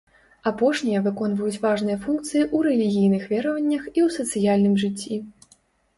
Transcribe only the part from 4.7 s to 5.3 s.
жыцці.